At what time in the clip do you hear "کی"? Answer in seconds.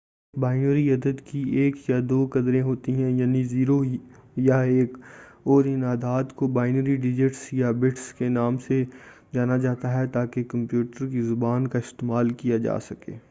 1.25-1.39, 11.07-11.21